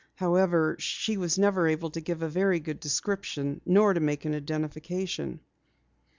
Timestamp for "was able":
1.61-1.91